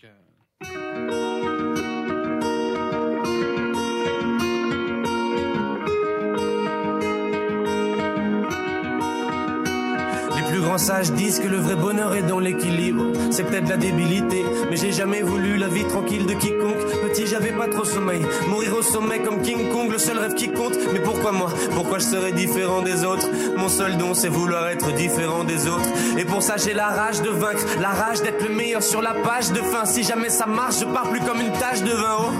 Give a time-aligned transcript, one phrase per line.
[0.00, 0.29] plus
[10.70, 13.02] grands sages disent que le vrai bonheur est dans l'équilibre.
[13.32, 16.78] C'est peut-être la débilité, mais j'ai jamais voulu la vie tranquille de quiconque.
[17.02, 18.24] Petit, j'avais pas trop sommeil.
[18.46, 20.78] Mourir au sommet comme King Kong, le seul rêve qui compte.
[20.92, 21.50] Mais pourquoi moi?
[21.74, 23.26] Pourquoi je serais différent des autres?
[23.56, 25.88] Mon seul don, c'est vouloir être différent des autres.
[26.16, 29.14] Et pour ça, j'ai la rage de vaincre, la rage d'être le meilleur sur la
[29.14, 29.84] page de fin.
[29.86, 32.16] Si jamais ça marche, je pars plus comme une tache de vin.
[32.20, 32.30] Oh,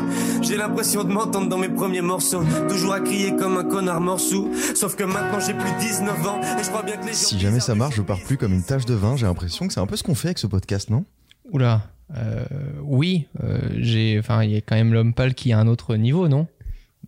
[0.42, 2.42] j'ai l'impression de m'entendre dans mes premiers morceaux.
[2.68, 4.50] Toujours à crier comme un connard morceau.
[4.74, 6.40] Sauf que maintenant, j'ai plus 19 ans.
[6.58, 7.18] Et je crois bien que les gens.
[7.18, 9.16] Si jamais ça marche, je pars plus comme une tache de vin.
[9.16, 11.04] J'ai l'impression que c'est un peu ce qu'on fait avec ce podcast, non?
[11.52, 11.82] Oula,
[12.16, 12.44] euh,
[12.82, 15.96] oui, euh, j'ai, enfin, il y a quand même l'homme pâle qui a un autre
[15.96, 16.46] niveau, non?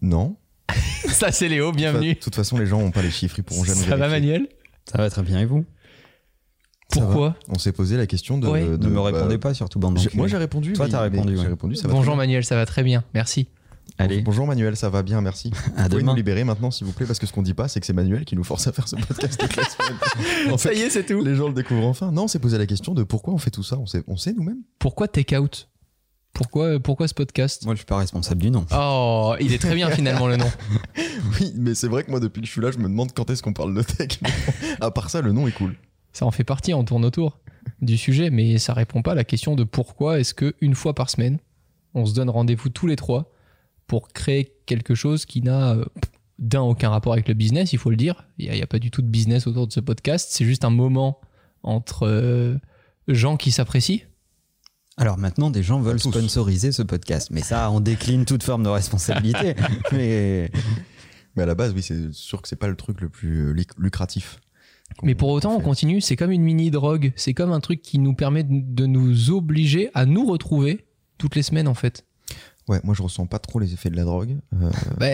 [0.00, 0.36] Non.
[1.08, 2.14] Ça, c'est Léo, bienvenue.
[2.14, 3.80] De toute façon, les gens n'ont pas les chiffres, ils pourront jamais.
[3.80, 4.32] Ça va, vérifier.
[4.32, 4.48] Manuel?
[4.90, 5.58] Ça va très bien et vous?
[5.58, 5.64] va.
[6.92, 8.46] Pourquoi On s'est posé la question de.
[8.48, 8.62] Ouais.
[8.62, 9.98] de- Ne me bah, répondez pas surtout bande.
[10.14, 10.72] Moi j'ai répondu.
[10.74, 11.76] Toi, t'as répondu, ouais.
[11.76, 12.16] Ça Bonjour.
[12.16, 13.48] Manuel, ça va très bien, merci.
[13.98, 15.50] Allez, Bonjour Manuel, ça va bien, merci.
[15.76, 16.12] à Vous pouvez demain.
[16.12, 17.92] nous libérer maintenant, s'il vous plaît, parce que ce qu'on dit pas, c'est que c'est
[17.92, 19.98] Manuel qui nous force à faire ce podcast toute la semaine.
[20.52, 21.22] En Ça fait, y est, c'est tout.
[21.22, 22.10] les gens le découvrent enfin.
[22.10, 23.78] Non, on s'est posé la question de pourquoi on fait tout ça.
[23.78, 24.62] On sait, on sait nous-mêmes.
[24.78, 25.68] Pourquoi Take Out?
[26.32, 27.64] Pourquoi, pourquoi ce podcast?
[27.66, 28.64] Moi, je suis pas responsable du nom.
[28.74, 30.50] Oh, il est très bien finalement le nom.
[31.40, 33.28] Oui, mais c'est vrai que moi, depuis que je suis là, je me demande quand
[33.30, 34.20] est-ce qu'on parle de tech.
[34.22, 34.28] Bon,
[34.80, 35.76] à part ça, le nom est cool.
[36.12, 37.38] Ça en fait partie, on tourne autour
[37.80, 40.94] du sujet, mais ça répond pas à la question de pourquoi est-ce que une fois
[40.94, 41.38] par semaine,
[41.94, 43.32] on se donne rendez-vous tous les trois
[43.86, 45.84] pour créer quelque chose qui n'a euh,
[46.38, 48.26] d'un aucun rapport avec le business, il faut le dire.
[48.38, 50.30] Il n'y a, il y a pas du tout de business autour de ce podcast.
[50.32, 51.20] C'est juste un moment
[51.62, 52.56] entre euh,
[53.08, 54.00] gens qui s'apprécient.
[54.96, 56.10] Alors maintenant, des gens veulent Tous.
[56.10, 57.28] sponsoriser ce podcast.
[57.30, 59.54] Mais ça, on décline toute forme de responsabilité.
[59.92, 60.50] mais
[61.36, 63.64] Mais à la base, oui, c'est sûr que c'est pas le truc le plus euh,
[63.78, 64.38] lucratif.
[65.02, 66.00] Mais pour autant, on continue.
[66.00, 67.12] C'est comme une mini-drogue.
[67.16, 70.84] C'est comme un truc qui nous permet de, nous obliger à nous retrouver
[71.18, 72.04] toutes les semaines, en fait.
[72.68, 74.38] Ouais, moi je ressens pas trop les effets de la drogue.
[74.54, 75.08] Euh, Bah,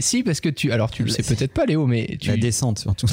[0.00, 0.72] si, parce que tu.
[0.72, 3.06] Alors, tu le sais peut-être pas, Léo, mais tu, la descente, surtout.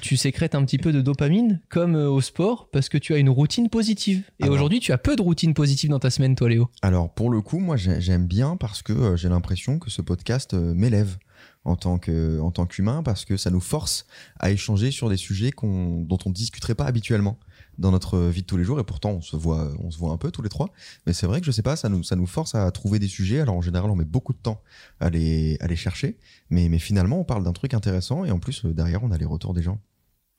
[0.00, 3.18] tu sécrètes un petit peu de dopamine, comme euh, au sport, parce que tu as
[3.18, 4.24] une routine positive.
[4.40, 4.56] Et Alors.
[4.56, 6.68] aujourd'hui, tu as peu de routine positive dans ta semaine, toi, Léo.
[6.82, 10.02] Alors pour le coup, moi j'ai- j'aime bien parce que euh, j'ai l'impression que ce
[10.02, 11.16] podcast euh, m'élève
[11.64, 14.06] en tant que en tant qu'humain parce que ça nous force
[14.38, 17.38] à échanger sur des sujets qu'on dont on discuterait pas habituellement
[17.78, 18.80] dans notre vie de tous les jours.
[18.80, 20.70] Et pourtant on se voit on se voit un peu tous les trois.
[21.06, 23.08] Mais c'est vrai que je sais pas ça nous ça nous force à trouver des
[23.08, 23.40] sujets.
[23.40, 24.62] Alors en général on met beaucoup de temps
[25.00, 26.18] à les à les chercher.
[26.48, 29.18] Mais mais finalement on parle d'un truc intéressant et en plus euh, derrière on a
[29.18, 29.78] les retours des gens.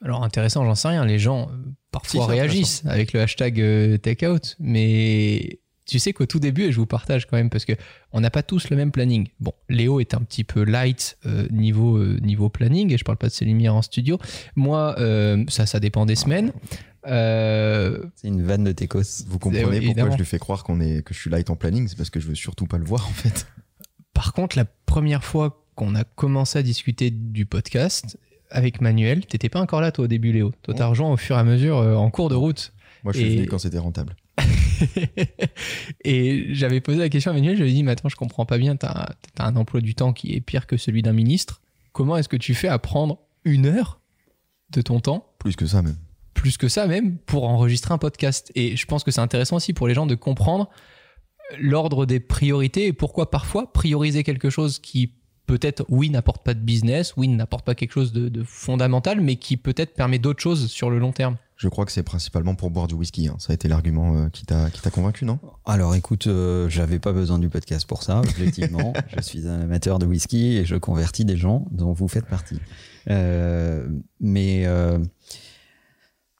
[0.03, 1.05] Alors, intéressant, j'en sais rien.
[1.05, 1.55] Les gens, euh,
[1.91, 4.55] parfois, Si, réagissent avec le hashtag euh, takeout.
[4.59, 7.73] Mais tu sais qu'au tout début, et je vous partage quand même, parce que
[8.13, 9.27] on n'a pas tous le même planning.
[9.39, 13.17] Bon, Léo est un petit peu light euh, niveau, euh, niveau planning, et je parle
[13.17, 14.17] pas de ses lumières en studio.
[14.55, 16.51] Moi, euh, ça, ça dépend des semaines.
[17.07, 19.01] Euh, C'est une vanne de Técos.
[19.27, 20.11] vous comprenez pourquoi évidemment.
[20.11, 22.19] je lui fais croire qu'on est que je suis light en planning c'est parce que
[22.19, 23.47] je veux surtout pas le voir en fait
[24.13, 28.19] Par contre, la première fois qu'on a commencé à discuter du podcast
[28.51, 30.51] avec Manuel, t'étais pas encore là toi au début Léo.
[30.61, 32.71] Toi t'as rejoint au fur et à mesure en cours de route.
[33.03, 34.15] moi je suis Et- venu quand c'était rentable
[36.03, 38.45] et j'avais posé la question à Manuel, je lui ai dit, mais attends, je comprends
[38.45, 41.61] pas bien, t'as as un emploi du temps qui est pire que celui d'un ministre.
[41.93, 43.99] Comment est-ce que tu fais à prendre une heure
[44.71, 45.97] de ton temps plus que ça même
[46.33, 48.51] plus que ça même pour enregistrer un podcast?
[48.55, 50.69] Et je pense que c'est intéressant aussi pour les gens de comprendre
[51.59, 55.13] l'ordre des priorités et pourquoi parfois prioriser quelque chose qui
[55.45, 59.35] peut-être, oui, n'apporte pas de business, oui, n'apporte pas quelque chose de, de fondamental, mais
[59.35, 61.35] qui peut-être permet d'autres choses sur le long terme.
[61.61, 63.27] Je crois que c'est principalement pour boire du whisky.
[63.27, 63.35] hein.
[63.37, 65.37] Ça a été l'argument euh, qui t'a convaincu, non?
[65.63, 68.93] Alors écoute, euh, j'avais pas besoin du podcast pour ça, objectivement.
[69.15, 72.57] je suis un amateur de whisky et je convertis des gens dont vous faites partie.
[73.11, 73.87] Euh,
[74.19, 74.97] mais euh,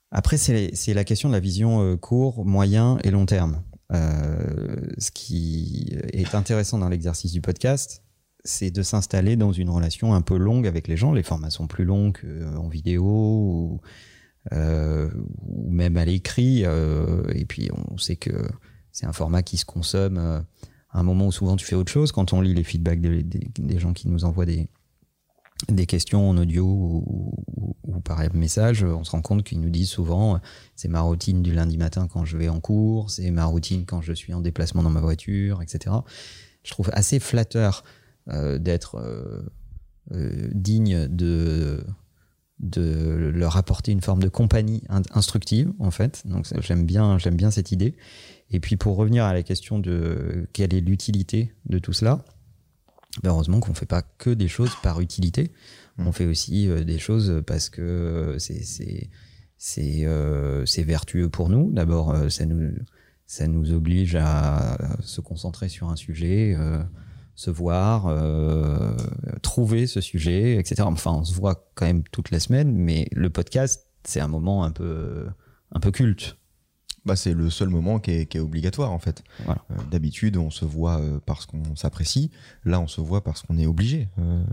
[0.09, 3.61] après, c'est la question de la vision euh, court, moyen et long terme.
[3.91, 8.01] Ce qui est intéressant dans l'exercice du podcast,
[8.43, 11.13] c'est de s'installer dans une relation un peu longue avec les gens.
[11.13, 13.81] Les formats sont plus longs qu'en vidéo ou,
[14.51, 16.63] ou même à l'écrit.
[16.65, 18.31] euh, et puis, on sait que
[18.91, 20.39] c'est un format qui se consomme euh,
[20.89, 22.11] à un moment où souvent tu fais autre chose.
[22.11, 24.67] Quand on lit les feedbacks des, gens qui nous envoient des,
[25.69, 27.33] des questions en audio ou,
[27.83, 30.39] ou- par message, on se rend compte qu'ils nous disent souvent euh,
[30.75, 34.01] c'est ma routine du lundi matin quand je vais en cours, c'est ma routine quand
[34.01, 35.95] je suis en déplacement dans ma voiture, etc.
[36.63, 37.83] Je trouve assez flatteur
[38.29, 39.43] euh, d'être euh,
[40.13, 41.83] euh, digne de
[42.61, 46.21] de leur apporter une forme de compagnie in- instructive en fait.
[46.25, 47.95] Donc j'aime bien j'aime bien cette idée.
[48.49, 52.23] Et puis pour revenir à la question de quelle est l'utilité de tout cela
[53.23, 55.51] ben heureusement qu'on fait pas que des choses par utilité.
[55.97, 59.09] On fait aussi euh, des choses parce que c'est
[59.57, 61.71] c'est euh, vertueux pour nous.
[61.73, 62.71] D'abord euh, ça nous
[63.27, 66.83] ça nous oblige à se concentrer sur un sujet, euh,
[67.35, 68.95] se voir, euh,
[69.41, 70.83] trouver ce sujet, etc.
[70.85, 74.63] Enfin, on se voit quand même toutes les semaines, mais le podcast, c'est un moment
[74.63, 75.27] un peu,
[75.71, 76.37] un peu culte.
[77.03, 79.23] Bah, c'est le seul moment qui est, qui est obligatoire en fait.
[79.45, 79.63] Voilà.
[79.71, 82.29] Euh, D'habitude, on se voit euh, parce qu'on s'apprécie.
[82.63, 84.07] Là, on se voit parce qu'on est obligé.
[84.19, 84.43] Euh,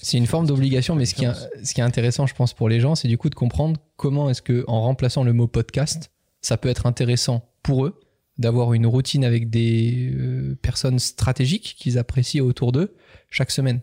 [0.00, 1.32] C'est une forme d'obligation, mais ce qui, est,
[1.64, 4.28] ce qui est intéressant, je pense, pour les gens, c'est du coup de comprendre comment
[4.28, 6.10] est-ce que, en remplaçant le mot podcast,
[6.42, 7.98] ça peut être intéressant pour eux
[8.38, 12.94] d'avoir une routine avec des euh, personnes stratégiques qu'ils apprécient autour d'eux
[13.30, 13.80] chaque semaine.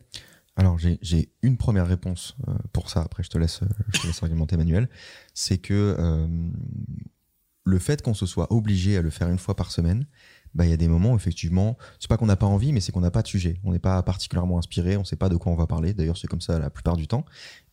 [0.55, 3.01] Alors, j'ai- une première réponse euh, pour ça.
[3.01, 4.89] Après, je te laisse, euh, je argumenter, Manuel.
[5.33, 5.97] C'est que
[7.67, 10.05] le fait qu'on se soit obligé à le faire une fois par semaine,
[10.53, 12.79] bah, il y a des moments où, effectivement, c'est pas qu'on n'a pas envie, mais
[12.79, 13.59] c'est qu'on n'a pas de sujet.
[13.65, 15.93] On n'est pas particulièrement inspiré, on sait pas de quoi on va parler.
[15.93, 17.25] D'ailleurs, c'est comme ça la plupart du temps.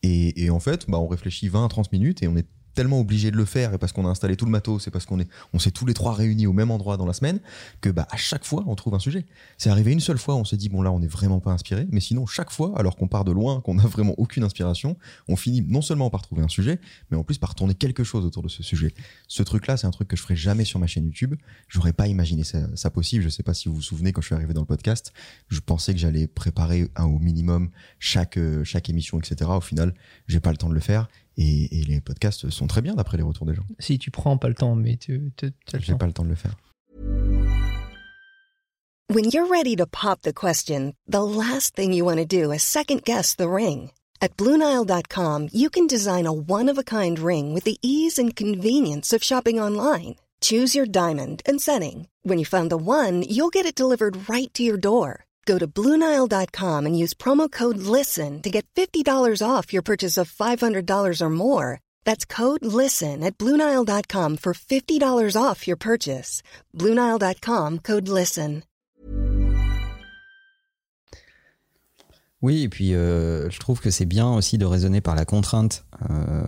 [0.03, 3.01] Et, et en fait, bah, on réfléchit 20 à 30 minutes et on est tellement
[3.01, 5.21] obligé de le faire et parce qu'on a installé tout le matos, c'est parce qu'on
[5.21, 7.41] est, on s'est tous les trois réunis au même endroit dans la semaine
[7.81, 9.25] que bah à chaque fois on trouve un sujet.
[9.59, 11.87] C'est arrivé une seule fois, on s'est dit bon là on n'est vraiment pas inspiré,
[11.91, 14.97] mais sinon chaque fois, alors qu'on part de loin, qu'on n'a vraiment aucune inspiration,
[15.29, 16.81] on finit non seulement par trouver un sujet,
[17.11, 18.95] mais en plus par tourner quelque chose autour de ce sujet.
[19.29, 21.35] Ce truc-là, c'est un truc que je ferai jamais sur ma chaîne YouTube.
[21.69, 23.23] J'aurais pas imaginé ça, ça possible.
[23.23, 25.13] Je sais pas si vous vous souvenez quand je suis arrivé dans le podcast,
[25.49, 29.51] je pensais que j'allais préparer un, au minimum chaque euh, chaque émission, etc.
[29.51, 29.95] Au final,
[30.27, 31.09] j'ai pas le temps de le faire.
[31.37, 33.67] Et, et les podcasts sont très bien d'après les retours des gens.
[33.79, 35.33] Si tu prends pas le temps, mais tu
[35.81, 36.57] J'ai pas le temps de le faire.
[39.09, 42.63] When you're ready to pop the question, the last thing you want to do is
[42.63, 43.91] second guess the ring.
[44.23, 48.37] At Bluenile.com, you can design a one of a kind ring with the ease and
[48.37, 50.17] convenience of shopping online.
[50.41, 52.09] Choose your diamond and setting.
[52.23, 55.25] When you find the one, you'll get it delivered right to your door.
[55.45, 59.05] Go to Bluenile.com and use promo code LISTEN to get $50
[59.45, 61.81] off your purchase of $500 or more.
[62.05, 66.43] That's code LISTEN at Bluenile.com for $50 off your purchase.
[66.77, 68.63] Bluenile.com code LISTEN.
[72.43, 75.85] Oui, et puis euh, je trouve que c'est bien aussi de raisonner par la contrainte.
[76.11, 76.45] Euh,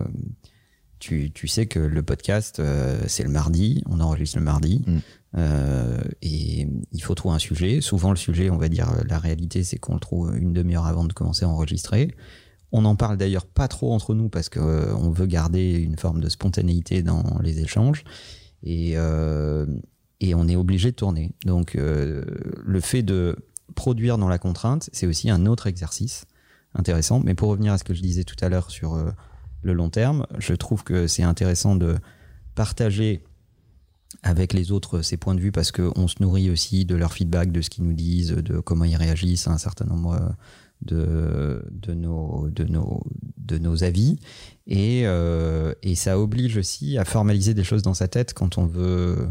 [0.99, 4.99] tu, tu sais que le podcast, euh, c'est le mardi, on enregistre le mardi, Mm.
[5.37, 7.81] Euh, et il faut trouver un sujet.
[7.81, 10.85] Souvent, le sujet, on va dire, euh, la réalité, c'est qu'on le trouve une demi-heure
[10.85, 12.15] avant de commencer à enregistrer.
[12.71, 16.29] On n'en parle d'ailleurs pas trop entre nous parce qu'on veut garder une forme de
[16.29, 18.03] spontanéité dans les échanges.
[18.63, 19.65] Et, euh,
[20.19, 21.31] et on est obligé de tourner.
[21.45, 22.23] Donc, euh,
[22.63, 23.35] le fait de
[23.75, 26.25] produire dans la contrainte, c'est aussi un autre exercice
[26.73, 27.21] intéressant.
[27.23, 29.11] Mais pour revenir à ce que je disais tout à l'heure sur euh,
[29.61, 31.95] le long terme, je trouve que c'est intéressant de
[32.55, 33.23] partager
[34.25, 37.51] avec les autres ces points de vue parce qu'on se nourrit aussi de leur feedback,
[37.51, 40.29] de ce qu'ils nous disent, de comment ils réagissent à un certain nombre euh,
[40.81, 43.03] de, de, nos, de, nos,
[43.37, 44.17] de nos avis.
[44.67, 48.65] Et, euh, et ça oblige aussi à formaliser des choses dans sa tête quand on
[48.65, 49.29] veut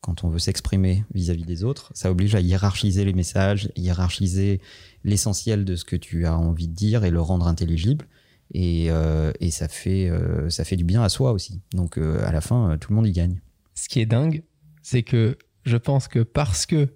[0.00, 4.62] quand on veut s'exprimer vis-à-vis des autres, ça oblige à hiérarchiser les messages, hiérarchiser
[5.04, 8.06] l'essentiel de ce que tu as envie de dire et le rendre intelligible.
[8.54, 11.60] Et, euh, et ça, fait, euh, ça fait du bien à soi aussi.
[11.74, 13.40] Donc euh, à la fin, euh, tout le monde y gagne.
[13.74, 14.42] Ce qui est dingue,
[14.82, 16.88] c'est que je pense que parce que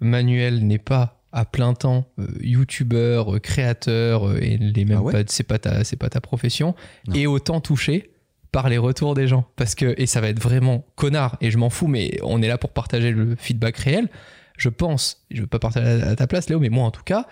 [0.00, 5.02] Manuel n'est pas à plein temps euh, youtubeur, euh, créateur, euh, et les mêmes Ah
[5.02, 6.74] ouais pas, c'est pas ta, c'est pas ta profession,
[7.08, 7.14] Non.
[7.14, 8.10] et autant touché
[8.50, 9.46] par les retours des gens.
[9.56, 12.48] Parce que, et ça va être vraiment connard, et je m'en fous, mais on est
[12.48, 14.10] là pour partager le feedback réel.
[14.58, 17.26] Je pense, je veux pas partager à ta place, Léo, mais moi en tout cas,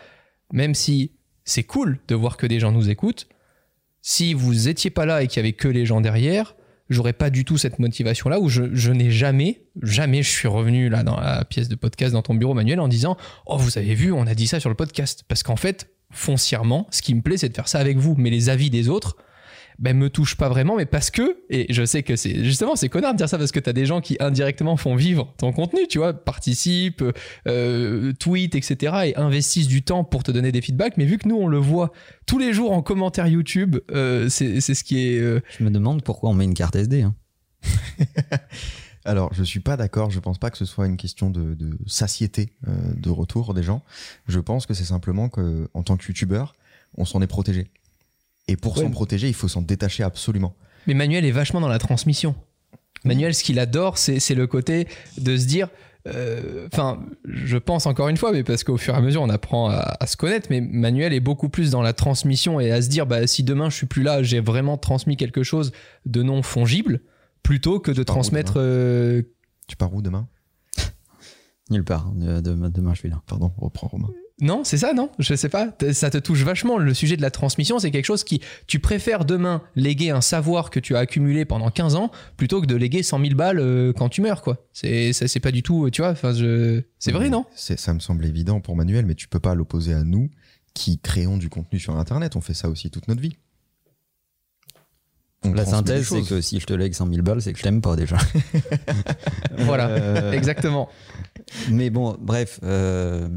[0.51, 1.13] même si
[1.45, 3.29] c'est cool de voir que des gens nous écoutent,
[4.01, 6.55] si vous étiez pas là et qu'il y avait que les gens derrière,
[6.91, 10.49] j'aurais pas du tout cette motivation là où je, je n'ai jamais, jamais je suis
[10.49, 13.17] revenu là dans la pièce de podcast dans ton bureau Manuel en disant
[13.47, 15.25] oh vous avez vu on a dit ça sur le podcast.
[15.29, 18.31] Parce qu'en fait foncièrement ce qui me plaît c'est de faire ça avec vous mais
[18.31, 19.17] les avis des autres
[19.81, 22.89] ben me touchent pas vraiment mais parce que et je sais que c'est justement c'est
[22.89, 25.89] connard de dire ça parce que t'as des gens qui indirectement font vivre ton contenu
[25.89, 27.03] tu vois participent
[27.49, 31.27] euh, tweetent etc et investissent du temps pour te donner des feedbacks mais vu que
[31.27, 31.93] nous on le voit
[32.27, 35.71] tous les jours en commentaire YouTube euh, c'est c'est ce qui est euh, Je me
[35.71, 37.03] demande pourquoi on met une carte SD.
[37.03, 37.15] hein.
[39.05, 40.11] Alors, je suis pas d'accord.
[40.11, 43.63] Je pense pas que ce soit une question de, de satiété euh, de retour des
[43.63, 43.83] gens.
[44.29, 46.55] Je pense que c'est simplement que, en tant que youtubeur,
[46.97, 47.69] on s'en est protégé.
[48.49, 48.85] Et pour Ouais.
[48.85, 50.57] s'en protéger, il faut s'en détacher absolument.
[50.87, 52.35] Mais Manuel est vachement dans la transmission.
[53.05, 54.87] Manuel, ce qu'il adore, c'est le côté
[55.19, 55.69] de se dire.
[56.07, 59.29] euh, Enfin, je pense encore une fois, mais parce qu'au fur et à mesure, on
[59.29, 60.49] apprend à, à se connaître.
[60.51, 63.69] Mais Manuel est beaucoup plus dans la transmission et à se dire, bah, si demain
[63.71, 65.73] je suis plus là, j'ai vraiment transmis quelque chose
[66.07, 67.01] de non fongible,
[67.43, 68.55] plutôt que de transmettre.
[68.55, 69.23] demain euh,
[69.69, 70.27] Tu pars où demain?
[71.71, 72.11] Nulle part.
[72.13, 73.23] De- de- demain, je suis là.
[73.27, 74.09] Pardon, reprends Romain.
[74.41, 75.11] Non, c'est ça, non?
[75.19, 75.75] Je sais pas.
[75.93, 76.79] Ça te touche vachement.
[76.79, 78.41] Le sujet de la transmission, c'est quelque chose qui.
[78.67, 82.67] Tu préfères demain léguer un savoir que tu as accumulé pendant 15 ans plutôt que
[82.67, 84.67] de léguer 100 000 balles euh, quand tu meurs, quoi.
[84.73, 85.91] C'est ça, c'est pas du tout.
[85.91, 86.83] Tu vois, enfin, je...
[86.99, 87.45] c'est vrai, non?
[87.55, 90.31] C'est- Ça me semble évident pour Manuel, mais tu peux pas l'opposer à nous
[90.73, 92.35] qui créons du contenu sur Internet.
[92.37, 93.37] On fait ça aussi toute notre vie.
[95.43, 97.63] On La synthèse, c'est que si je te lègue 100 000 balles, c'est que je
[97.63, 98.17] t'aime pas déjà.
[99.59, 100.89] Voilà, Euh, exactement.
[101.71, 103.29] Mais bon, bref, euh,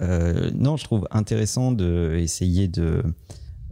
[0.00, 3.02] euh, non, je trouve intéressant d'essayer de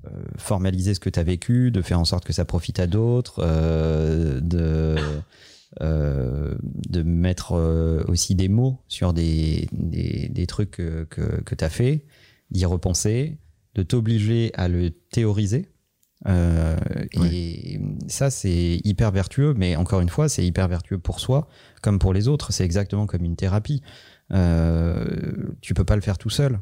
[0.06, 2.86] euh, formaliser ce que tu as vécu, de faire en sorte que ça profite à
[2.86, 4.96] d'autres, euh, de,
[5.80, 6.54] euh,
[6.88, 7.52] de mettre
[8.08, 12.04] aussi des mots sur des, des, des trucs que, que, que tu as fait,
[12.50, 13.38] d'y repenser,
[13.74, 15.68] de t'obliger à le théoriser.
[16.26, 16.76] Euh,
[17.22, 17.78] Et
[18.08, 21.46] ça, c'est hyper vertueux, mais encore une fois, c'est hyper vertueux pour soi
[21.82, 22.52] comme pour les autres.
[22.52, 23.82] C'est exactement comme une thérapie.
[24.32, 26.60] Euh, tu peux pas le faire tout seul.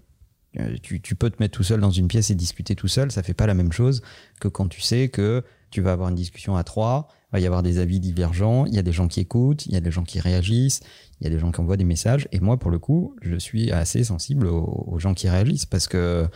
[0.59, 3.11] Euh, Tu, peux te mettre tout seul dans une pièce et discuter tout seul.
[3.11, 4.03] Ça fait pas la même chose
[4.41, 7.09] que quand tu sais que tu vas avoir une discussion à trois.
[7.33, 8.65] Il va y avoir des avis divergents.
[8.67, 9.67] Il y a des gens qui écoutent.
[9.67, 10.81] Il y a des gens qui réagissent.
[11.21, 12.29] Il y a des gens qui envoient des messages.
[12.31, 15.89] Et moi, pour le coup, je suis assez sensible aux, aux gens qui réagissent parce
[15.89, 16.29] que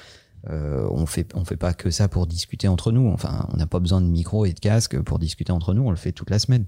[0.51, 3.09] euh, on fait on fait pas que ça pour discuter entre nous.
[3.09, 5.83] Enfin, on n'a pas besoin de micro et de casque pour discuter entre nous.
[5.83, 6.67] On le fait toute la semaine.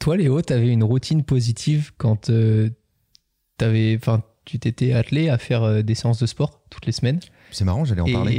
[0.00, 2.70] Toi, Léo, tu avais une routine positive quand euh,
[3.60, 7.20] t'avais, enfin, tu t'étais attelé à faire euh, des séances de sport toutes les semaines.
[7.52, 8.32] C'est marrant, j'allais en Et, parler.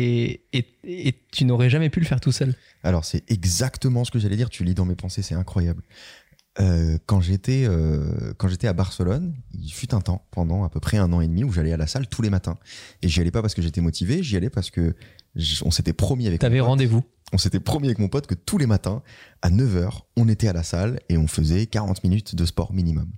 [0.54, 2.54] et, et- et tu n'aurais jamais pu le faire tout seul.
[2.84, 4.50] Alors, c'est exactement ce que j'allais dire.
[4.50, 5.84] Tu lis dans mes pensées, c'est incroyable.
[6.60, 10.82] Euh, quand j'étais euh, quand j'étais à Barcelone, il fut un temps pendant à peu
[10.82, 12.58] près un an et demi où j'allais à la salle tous les matins.
[13.02, 14.94] Et j'y allais pas parce que j'étais motivé, j'y allais parce que
[15.64, 16.42] on s'était promis avec.
[16.42, 17.04] T'avais rendez-vous.
[17.32, 19.02] On s'était promis avec mon pote que tous les matins
[19.42, 23.10] à 9h, on était à la salle et on faisait 40 minutes de sport minimum.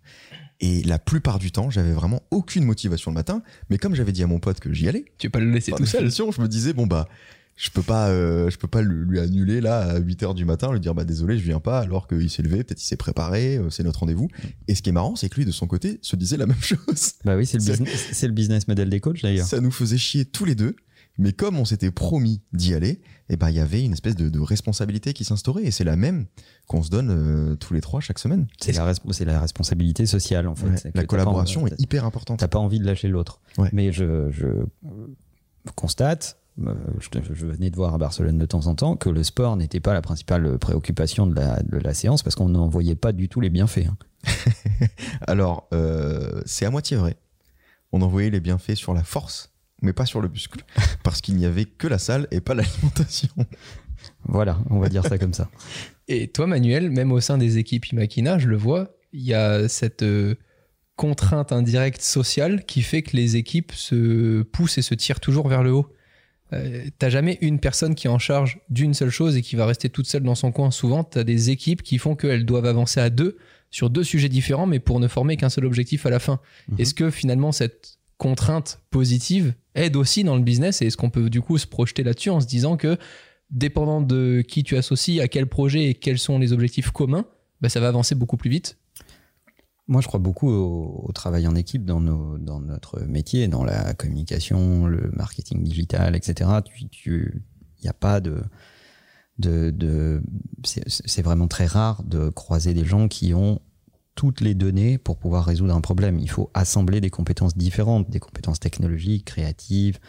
[0.66, 4.24] Et la plupart du temps, j'avais vraiment aucune motivation le matin, mais comme j'avais dit
[4.24, 6.10] à mon pote que j'y allais, Tu peux pas le laisser par tout seul.
[6.10, 7.10] je me disais bon bah
[7.58, 10.80] je peux pas euh, je peux pas lui, annuler là à 8h du matin lui
[10.80, 13.70] dire bah désolé je viens pas alors qu'il s'est levé peut-être il s'est préparé euh,
[13.70, 14.30] c'est notre rendez-vous.
[14.70, 16.56] Et ce qui est marrant c'est que lui de son côté se disait la même
[16.62, 17.12] chose.
[17.26, 19.46] Bah oui, c'est le, business, c'est le business model des coachs d'ailleurs.
[19.46, 20.78] ça nous faisait chier tous les deux
[21.18, 24.30] mais comme on s'était promis d'y aller et ben il y avait une espèce de,
[24.30, 26.26] de responsabilité qui s'instaurait et c'est la même
[26.68, 30.68] qu'on se donne euh, tous les trois chaque semaine C'est la, responsabilité sociale en fait.
[30.86, 33.42] Ouais, la collaboration est hyper importante T'as pas envie de lâcher l'autre.
[33.58, 33.70] Ouais.
[33.74, 34.48] Mais je, je
[35.76, 39.56] constate, euh, je, venais de voir à Barcelone de temps en temps, que le sport
[39.56, 43.12] n'était pas la principale préoccupation de la, de la séance parce qu'on n'en voyait pas
[43.12, 43.88] du tout les bienfaits.
[43.88, 43.98] hein.
[45.28, 47.18] alors euh, c'est à moitié vrai
[47.92, 49.53] on envoyait les bienfaits sur la force
[49.84, 50.64] mais pas sur le muscle
[51.04, 53.30] parce qu'il n'y avait que la salle et pas l'alimentation
[54.26, 55.50] Voilà, on va dire ça comme ça.
[56.10, 59.70] Et toi, Manuel, même au sein des équipes Imakina, je le vois, il y a
[59.70, 60.36] cette euh,
[60.96, 65.64] contrainte indirecte sociale qui fait que les équipes se poussent et se tirent toujours vers
[65.64, 65.94] le haut.
[66.52, 69.66] Euh, T'as jamais une personne qui est en charge d'une seule chose et qui va
[69.66, 70.72] rester toute seule dans son coin.
[70.72, 73.38] Souvent, t'as des équipes qui font qu'elles doivent avancer à deux
[73.72, 76.40] sur deux sujets différents, mais pour ne former qu'un seul objectif à la fin.
[76.70, 76.76] Mhm.
[76.80, 81.30] Est-ce que finalement cette contrainte positive aide aussi dans le business et est-ce qu'on peut
[81.30, 82.98] du coup se projeter là-dessus en se disant que
[83.50, 87.26] dépendant de qui tu associes, à quel projet et quels sont les objectifs communs,
[87.62, 88.78] bah, ça va avancer beaucoup plus vite?
[89.88, 93.94] Moi, je crois beaucoup au, travail en équipe dans, nos, dans notre métier, dans la
[93.94, 96.50] communication, le marketing digital, etc.
[96.80, 97.44] Il tu,
[97.84, 98.42] n'y a pas de.
[99.40, 100.24] de, de
[100.56, 103.60] c'est vraiment très rare de croiser des gens qui ont
[104.16, 106.20] toutes les données pour pouvoir résoudre un problème.
[106.20, 110.00] Il faut assembler des compétences différentes, des compétences technologiques, créatives,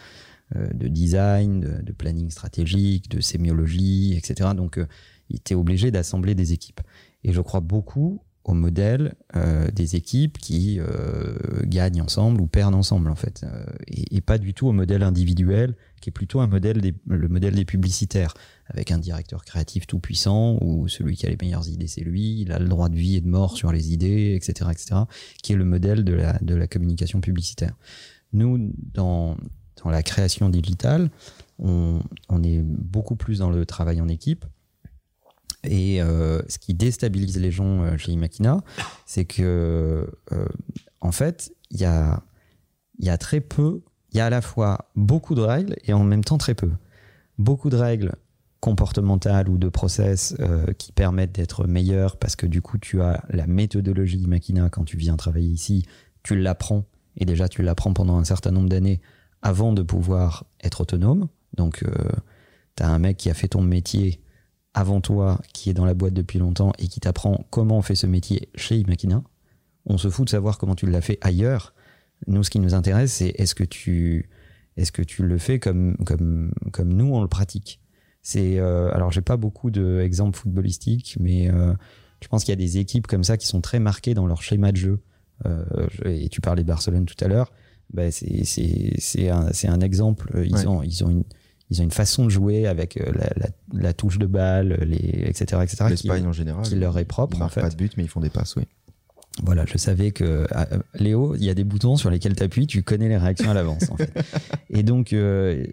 [0.56, 4.50] euh, de design, de, planning stratégique, de sémiologie, etc.
[4.54, 4.86] Donc, euh,
[5.30, 6.80] il était obligé d'assembler des équipes.
[7.22, 12.74] Et je crois beaucoup au modèle euh, des équipes qui euh, gagnent ensemble ou perdent
[12.74, 16.46] ensemble en fait, Euh, et pas du tout au modèle individuel qui est plutôt un
[16.46, 18.34] modèle le modèle des publicitaires
[18.66, 22.42] avec un directeur créatif tout puissant où celui qui a les meilleures idées c'est lui,
[22.42, 25.00] il a le droit de vie et de mort sur les idées, etc., etc.,
[25.42, 27.74] qui est le modèle de la, de la communication publicitaire.
[28.34, 29.38] Nous, dans,
[29.82, 31.08] dans la création digitale,
[31.58, 34.44] on, on est beaucoup plus dans le travail en équipe.
[35.62, 38.62] Et euh, ce qui déstabilise les gens euh, chez Imakina,
[39.06, 40.46] c'est que, euh,
[41.00, 42.22] en fait, il y a,
[42.98, 43.80] y a très peu,
[44.14, 46.70] il y a à la fois beaucoup de règles et en même temps très peu.
[47.36, 48.12] Beaucoup de règles
[48.60, 53.22] comportementales ou de process euh, qui permettent d'être meilleurs parce que du coup, tu as
[53.28, 55.84] la méthodologie Imakina quand tu viens travailler ici,
[56.22, 59.00] tu l'apprends et déjà tu l'apprends pendant un certain nombre d'années
[59.42, 61.28] avant de pouvoir être autonome.
[61.54, 61.84] Donc,
[62.76, 64.22] tu as un mec qui a fait ton métier
[64.72, 67.94] avant toi, qui est dans la boîte depuis longtemps et qui t'apprend comment on fait
[67.94, 69.22] ce métier chez Imakina.
[69.86, 71.73] On se fout de savoir comment tu l'as fait ailleurs.
[72.26, 74.28] Nous, ce qui nous intéresse, c'est est-ce que tu
[74.76, 77.80] Est-ce que tu le fais comme, comme, comme nous, on le pratique?
[78.22, 81.74] C'est euh, Alors, j'ai pas beaucoup d'exemples footballistiques, mais euh,
[82.22, 84.42] je pense qu'il y a des équipes comme ça qui sont très marquées dans leur
[84.42, 85.00] schéma de jeu.
[85.46, 85.64] Euh,
[86.04, 87.52] et tu parlais de Barcelone tout à l'heure.
[87.92, 90.30] Ben c'est un, un, exemple.
[90.42, 90.66] Ils, Ouais.
[90.66, 91.24] ont, ils, ont une,
[91.70, 95.24] ils ont une façon de jouer avec euh, la, la, la touche de balle, les,
[95.28, 95.60] etc.
[95.62, 95.84] etc.
[95.90, 96.64] L'Espagne en général.
[96.64, 97.60] qui leur est propre, Ils en marquent fait.
[97.60, 98.64] pas de but, mais ils font des passes, oui.
[99.42, 102.66] Voilà, je savais que ah, Léo, il y a des boutons sur lesquels tu appuies,
[102.68, 104.12] tu connais les réactions à l'avance en fait.
[104.70, 105.64] Et donc euh,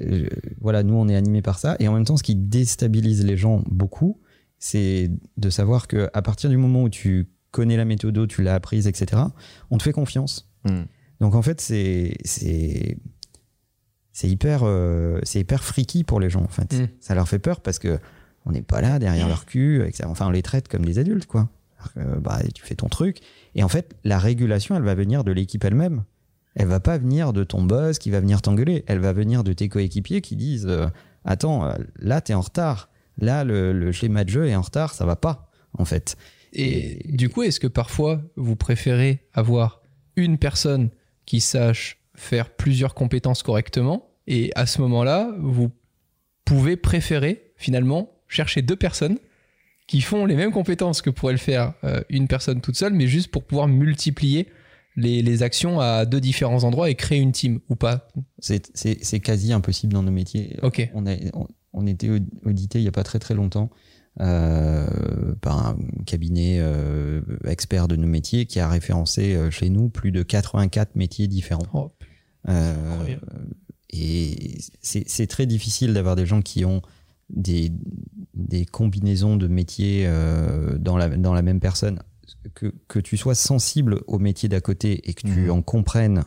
[0.59, 3.37] voilà, nous on est animés par ça et en même temps ce qui déstabilise les
[3.37, 4.19] gens beaucoup,
[4.57, 8.55] c'est de savoir que à partir du moment où tu connais la méthode, tu l'as
[8.55, 9.21] apprise, etc.,
[9.69, 10.49] on te fait confiance.
[10.65, 10.83] Hmm.
[11.19, 12.97] Donc en fait, c'est c'est
[14.11, 16.73] c'est hyper euh, c'est hyper freaky pour les gens en fait.
[16.73, 16.87] Mm.
[16.99, 17.99] Ça leur fait peur parce que
[18.45, 20.05] on n'est pas là derrière leur cul, etc.
[20.07, 21.47] Enfin, on les traite comme des adultes quoi.
[21.95, 23.19] Que, bah, tu fais ton truc
[23.55, 26.03] et en fait, la régulation, elle va venir de l'équipe elle-même.
[26.55, 28.83] Elle va pas venir de ton boss qui va venir t'engueuler.
[28.88, 30.88] Elle va venir de tes coéquipiers qui disent euh,
[31.25, 32.89] attends, euh, là t'es en retard.
[33.17, 36.17] Là le, le schéma de jeu est en retard, ça va pas en fait.
[36.53, 39.81] Et du coup, est-ce que parfois vous préférez avoir
[40.17, 40.89] une personne
[41.25, 45.71] qui sache faire plusieurs compétences correctement et à ce moment-là, vous
[46.45, 49.17] pouvez préférer finalement chercher deux personnes
[49.91, 53.07] qui font les mêmes compétences que pourrait le faire euh, une personne toute seule, mais
[53.07, 54.48] juste pour pouvoir multiplier
[54.95, 58.07] les, les actions à deux différents endroits et créer une team ou pas
[58.39, 60.57] C'est quasi impossible dans nos métiers.
[60.63, 60.89] Ok.
[60.93, 63.69] On, a, on, on était aud- audité il n'y a pas très très longtemps
[64.21, 64.88] euh,
[65.41, 70.12] par un cabinet euh, expert de nos métiers qui a référencé euh, chez nous plus
[70.13, 71.67] de 84 métiers différents.
[71.74, 71.91] Oh,
[73.89, 76.81] et c'est c'est très difficile d'avoir des gens qui ont
[77.31, 77.71] des,
[78.33, 82.00] des combinaisons de métiers euh, dans, la, dans la même personne.
[82.55, 85.51] Que, que tu sois sensible au métier d'à côté et que tu Mhm.
[85.51, 86.23] en comprennes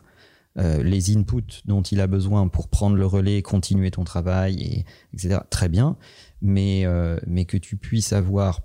[0.59, 4.85] euh, les inputs dont il a besoin pour prendre le relais, continuer ton travail, et,
[5.13, 5.41] etc.
[5.51, 5.97] Très bien,
[6.43, 8.63] mais, euh, mais que tu puisses avoir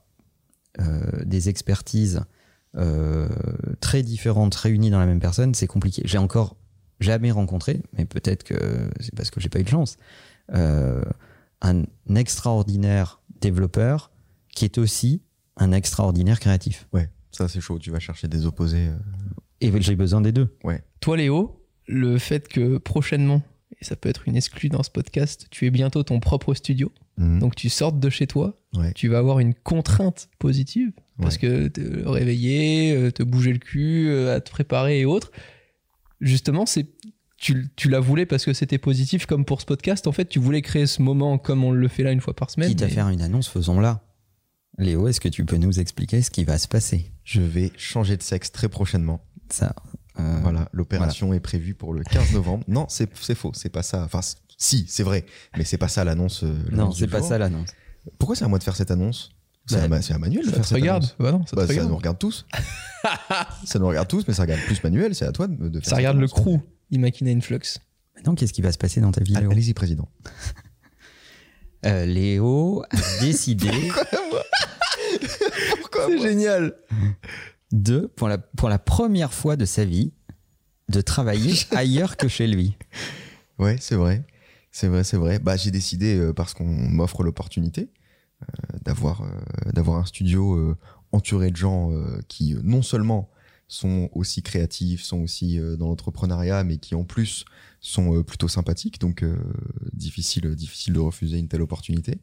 [1.26, 2.22] des expertises
[3.82, 6.04] très différentes réunies dans la même personne, c'est compliqué.
[6.06, 6.56] J'ai encore
[7.00, 8.56] jamais rencontré, mais peut-être que
[9.00, 9.98] c'est parce que j'ai pas eu de chance,
[10.54, 11.02] euh,
[11.62, 11.84] un
[12.16, 14.12] extraordinaire développeur
[14.54, 15.22] qui est aussi
[15.58, 16.88] un extraordinaire créatif.
[16.94, 17.80] Ouais, ça c'est chaud.
[17.80, 18.88] Tu vas chercher des opposés.
[18.88, 18.98] euh.
[19.62, 20.56] Et j'ai besoin des deux.
[21.02, 23.42] Toi, Léo, le fait que prochainement,
[23.82, 26.92] et ça peut être une exclue dans ce podcast, tu aies bientôt ton propre studio,
[27.18, 27.40] Mhm.
[27.40, 28.94] donc tu sortes de chez toi, Ouais.
[28.94, 30.92] tu vas avoir une contrainte positive,
[31.22, 35.32] parce que te réveiller, euh, te bouger le cul, euh, à te préparer et autres.
[36.22, 36.88] Justement, c'est
[37.40, 40.08] tu, tu la voulais parce que c'était positif comme pour ce podcast.
[40.08, 42.50] En fait, tu voulais créer ce moment comme on le fait là une fois par
[42.50, 42.70] semaine.
[42.70, 44.02] Quitte à faire une annonce, faisons-la.
[44.78, 47.12] Léo, est-ce que tu peux nous expliquer ce qui va se passer?
[47.24, 49.26] Je vais changer de sexe très prochainement.
[49.50, 49.74] Ça.
[50.20, 52.64] euh, Voilà, l'opération est prévue pour le 15 novembre.
[52.68, 54.04] non, c'est c'est faux, c'est pas ça.
[54.04, 54.22] Enfin,
[54.58, 55.26] si, c'est vrai,
[55.58, 56.44] mais c'est pas ça l'annonce.
[56.44, 57.28] euh, Non, c'est pas jour.
[57.28, 57.70] ça l'annonce.
[58.18, 59.32] Pourquoi c'est à moi de faire cette annonce?
[59.66, 61.16] C'est Bah, à, Ma- c'est à Manuel de Ça faire te cette regarde annonce.
[61.20, 61.90] Bah non, ça te Bah, ça regarde.
[61.90, 62.46] nous regarde tous.
[63.66, 65.14] ça nous regarde tous, mais ça regarde plus Manuel.
[65.16, 66.60] C'est à toi de, de faire Ça cette regarde le crew
[66.92, 67.80] Imagine Influx.
[68.16, 69.52] Maintenant, qu'est-ce qui va se passer dans ta vie, Léo?
[69.52, 70.08] Allez-y, président.
[71.86, 73.70] Euh, Léo a décidé
[75.80, 76.76] Pourquoi C'est génial.
[77.72, 80.12] de, pour la, pour la première fois de sa vie,
[80.90, 82.76] de travailler ailleurs que chez lui.
[83.60, 84.26] Ouais, c'est vrai.
[84.72, 85.40] C'est vrai, c'est vrai.
[85.40, 87.90] Bah, j'ai décidé, euh, parce qu'on m'offre l'opportunité,
[88.42, 90.76] euh, d'avoir euh, d'avoir un studio euh,
[91.14, 93.30] entouré de gens euh, qui, euh, non seulement
[93.70, 97.46] sont aussi créatifs, sont aussi euh, dans l'entrepreneuriat, mais qui en plus
[97.80, 99.00] sont euh, plutôt sympathiques.
[99.00, 99.38] Donc, euh,
[99.94, 102.20] difficile, difficile de refuser une telle opportunité.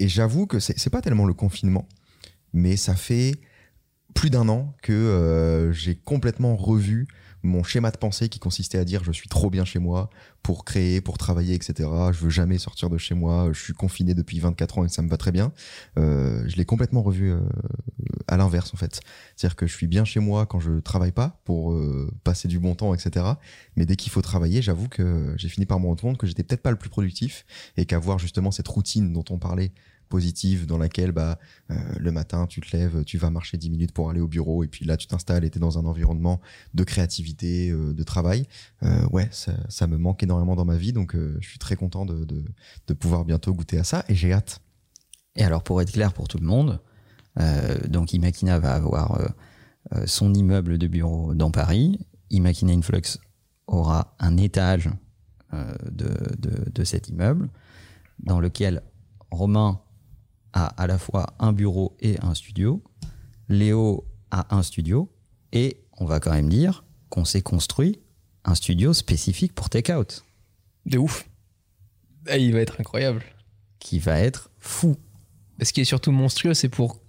[0.00, 1.86] Et j'avoue que c'est pas tellement le confinement,
[2.52, 3.34] mais ça fait
[4.14, 7.08] plus d'un an que j'ai complètement revu
[7.48, 10.10] mon schéma de pensée qui consistait à dire je suis trop bien chez moi
[10.42, 11.88] pour créer, pour travailler, etc.
[12.12, 13.50] Je veux jamais sortir de chez moi.
[13.52, 15.52] Je suis confiné depuis 24 ans et ça me va très bien.
[15.98, 17.40] Euh, je l'ai complètement revu euh,
[18.28, 19.00] à l'inverse en fait.
[19.34, 22.58] C'est-à-dire que je suis bien chez moi quand je travaille pas pour euh, passer du
[22.58, 23.26] bon temps, etc.
[23.76, 26.44] Mais dès qu'il faut travailler, j'avoue que j'ai fini par me rendre compte que j'étais
[26.44, 27.44] peut-être pas le plus productif
[27.76, 29.72] et qu'avoir justement cette routine dont on parlait
[30.08, 31.38] positive dans laquelle bah
[31.70, 34.64] euh, le matin tu te lèves tu vas marcher 10 minutes pour aller au bureau
[34.64, 36.40] et puis là tu t'installes et tu es dans un environnement
[36.74, 38.46] de créativité euh, de travail
[38.82, 42.24] euh, ouais ça, me manque énormément dans ma vie donc je suis très content de,
[42.24, 44.60] de, pouvoir bientôt goûter à ça et j'ai hâte
[45.36, 46.80] Et alors, pour être clair pour tout le monde,
[47.88, 49.20] donc Imakina va avoir
[50.04, 52.00] son immeuble de bureau dans Paris.
[52.30, 53.18] Imakina Influx
[53.66, 54.90] aura un étage
[55.52, 57.48] de, de, de cet immeuble
[58.18, 58.82] dans lequel
[59.30, 59.80] Romain
[60.52, 62.82] a à la fois un bureau et un studio.
[63.48, 65.10] Léo a un studio.
[65.52, 68.00] Et on va quand même dire qu'on s'est construit
[68.44, 70.24] un studio spécifique pour take-out.
[70.86, 71.28] De ouf.
[72.30, 73.22] Et il va être incroyable.
[73.78, 74.96] qui va être fou.
[75.62, 77.00] Ce qui est surtout monstrueux, c'est pour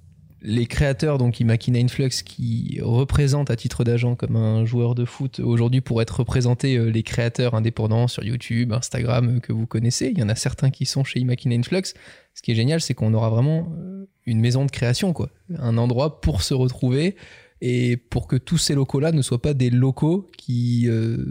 [0.41, 5.39] les créateurs, donc Imakina Influx, qui représentent à titre d'agent comme un joueur de foot
[5.39, 10.11] aujourd'hui pour être représentés euh, les créateurs indépendants sur YouTube, Instagram euh, que vous connaissez.
[10.13, 11.93] Il y en a certains qui sont chez Imakina Influx.
[12.33, 15.29] Ce qui est génial, c'est qu'on aura vraiment euh, une maison de création, quoi.
[15.57, 17.17] Un endroit pour se retrouver
[17.61, 20.87] et pour que tous ces locaux-là ne soient pas des locaux qui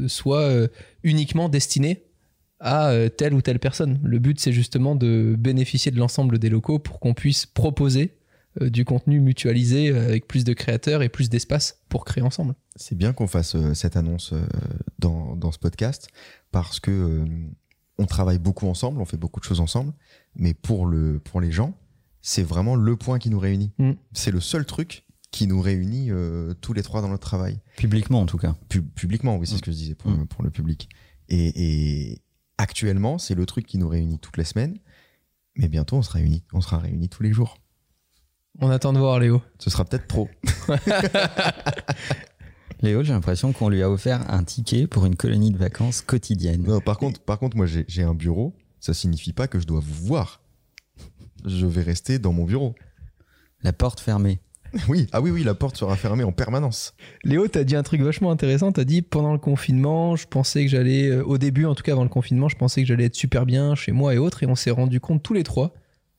[0.08, 0.52] soient
[1.02, 2.02] uniquement destinés
[2.60, 3.98] à telle ou telle personne.
[4.02, 8.17] Le but, c'est justement de bénéficier de l'ensemble des locaux pour qu'on puisse proposer
[8.60, 12.54] du contenu mutualisé euh, avec plus de créateurs et plus d'espace pour créer ensemble.
[12.76, 14.40] C'est bien qu'on fasse euh, cette annonce euh,
[14.98, 16.08] dans, dans ce podcast
[16.50, 17.24] parce que euh,
[17.98, 19.92] on travaille beaucoup ensemble, on fait beaucoup de choses ensemble,
[20.36, 21.74] mais pour, le, pour les gens,
[22.22, 23.72] c'est vraiment le point qui nous réunit.
[23.78, 23.92] Mm.
[24.12, 27.58] C'est le seul truc qui nous réunit euh, tous les trois dans notre travail.
[27.76, 28.56] Publiquement, en tout cas.
[28.68, 29.58] Pu- publiquement, oui, c'est Mm.
[29.58, 30.26] ce que je disais pour, Mm.
[30.26, 30.88] pour le public.
[31.28, 31.52] Et,
[32.12, 32.22] et
[32.56, 34.78] actuellement, c'est le truc qui nous réunit toutes les semaines,
[35.56, 37.58] mais bientôt on sera réunis, on sera réunis tous les jours.
[38.60, 39.40] On attend de voir, Léo.
[39.58, 40.28] Ce sera peut-être trop.
[42.82, 46.64] Léo, j'ai l'impression qu'on lui a offert un ticket pour une colonie de vacances quotidienne.
[46.64, 48.54] Non, par contre, par contre, moi, j'ai j'ai un bureau.
[48.80, 50.40] Ça signifie pas que je dois vous voir.
[51.44, 52.74] Je vais rester dans mon bureau.
[53.62, 54.40] La porte fermée.
[54.88, 56.94] Oui, ah oui, oui, la porte sera fermée en permanence.
[57.24, 58.70] Léo, t'as dit un truc vachement intéressant.
[58.70, 61.92] T'as dit pendant le confinement, je pensais que j'allais, euh, au début en tout cas
[61.92, 64.42] avant le confinement, je pensais que j'allais être super bien chez moi et autres.
[64.42, 65.72] Et on s'est rendu compte tous les trois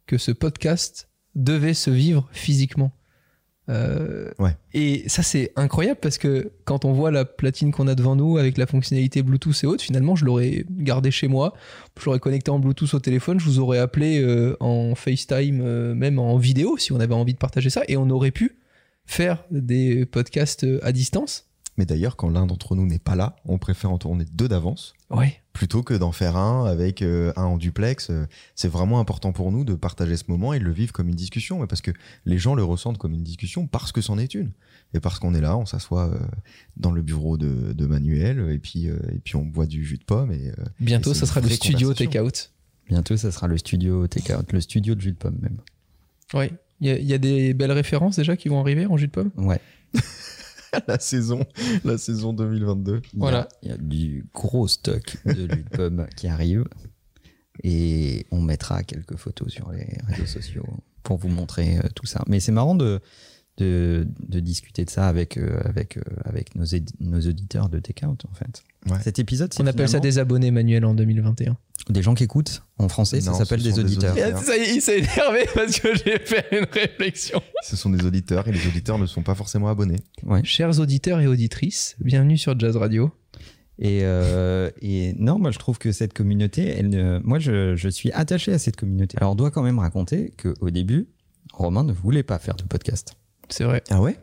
[0.07, 2.91] que ce podcast devait se vivre physiquement.
[3.69, 4.55] Euh, Ouais.
[4.73, 8.37] Et ça, c'est incroyable parce que quand on voit la platine qu'on a devant nous
[8.37, 11.53] avec la fonctionnalité Bluetooth et autres, finalement, je l'aurais gardé chez moi.
[11.99, 13.39] Je l'aurais connecté en Bluetooth au téléphone.
[13.39, 17.33] Je vous aurais appelé euh, en FaceTime, euh, même en vidéo, si on avait envie
[17.33, 17.83] de partager ça.
[17.87, 18.57] Et on aurait pu
[19.05, 21.48] faire des podcasts à distance.
[21.79, 24.93] Mais d'ailleurs, quand l'un d'entre nous n'est pas là, on préfère en tourner deux d'avance
[25.09, 25.39] Ouais.
[25.53, 28.09] plutôt que d'en faire un avec euh, un en duplex.
[28.09, 31.07] Euh, C'est vraiment important pour nous de partager ce moment et de le vivre comme
[31.07, 31.91] une discussion, mais parce que
[32.25, 34.51] les gens le ressentent comme une discussion parce que c'en est une.
[34.93, 36.19] Et parce qu'on est là, on s'assoit euh,
[36.75, 39.97] dans le bureau de, de Manuel et puis, euh, et puis on boit du jus
[39.97, 40.31] de pomme.
[40.33, 41.93] Et, euh, Bientôt, Et ça sera le studio.
[41.93, 42.49] Takeout.
[42.89, 45.59] Bientôt, ça sera le studio take-out, le studio de jus de pomme même.
[46.33, 46.51] Ouais.
[46.81, 49.07] Il y, a- il y a des belles références déjà qui vont arriver en jus
[49.07, 49.31] de pomme?
[49.37, 49.59] Ouais.
[50.87, 51.45] la saison,
[51.83, 52.91] la saison 2022.
[52.91, 53.47] Il y a- Voilà.
[53.63, 56.65] Il y a du gros stock de de pomme qui arrive.
[57.63, 60.65] Et on mettra quelques photos sur les réseaux sociaux
[61.03, 62.23] pour vous montrer euh, tout ça.
[62.27, 63.01] Mais c'est marrant de,
[63.57, 66.63] de, de discuter de ça avec, euh, avec, euh, avec nos,
[67.01, 68.63] nos auditeurs de Takeout, en fait.
[68.89, 68.97] Ouais.
[69.03, 71.57] Cet épisode, c'est On appelle ça des abonnés manuels en 2021.
[71.89, 72.63] des gens qui écoutent.
[72.77, 74.13] En français, ça s'appelle des sont des auditeurs.
[74.13, 74.49] auditeurs.
[74.53, 77.41] Est, il s'est énervé parce que j'ai fait une réflexion.
[77.63, 79.99] Ce sont des auditeurs et les auditeurs ne sont pas forcément abonnés.
[80.23, 80.41] Ouais.
[80.45, 83.11] Chers auditeurs et auditrices, bienvenue sur Jazz Radio.
[83.79, 87.89] Et, euh, et non, moi je trouve que cette communauté, elle, ne- moi je, je
[87.89, 89.17] suis attaché à cette communauté.
[89.19, 91.07] Alors on doit quand même raconter qu'au début,
[91.53, 93.13] Romain ne voulait pas faire de podcast.
[93.49, 93.81] C'est vrai.
[93.89, 94.17] Ah ouais?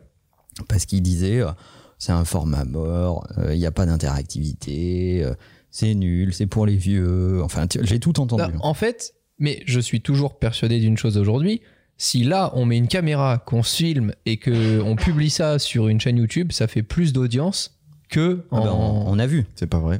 [0.67, 1.51] Parce qu'il disait, euh,
[1.97, 5.33] c'est un format mort, euh, il n'y a pas d'interactivité, euh,
[5.71, 7.41] c'est nul, c'est pour les vieux.
[7.43, 8.43] Enfin, j'ai tout entendu.
[8.43, 11.61] Non, en fait, mais je suis toujours persuadé d'une chose aujourd'hui.
[11.97, 15.99] Si là, on met une caméra, qu'on se filme et qu'on publie ça sur une
[15.99, 17.79] chaîne YouTube, ça fait plus d'audience
[18.09, 19.45] que Ah ben, on, on a vu.
[19.55, 19.99] C'est pas vrai.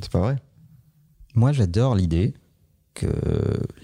[0.00, 0.36] C'est pas vrai.
[1.34, 2.34] Moi j'adore l'idée
[2.94, 3.06] que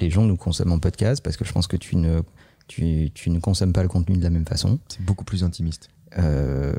[0.00, 2.22] les gens nous consomment en podcast parce que je pense que tu ne,
[2.66, 4.78] tu, tu ne consommes pas le contenu de la même façon.
[4.88, 5.88] C'est beaucoup plus intimiste.
[6.18, 6.74] Euh,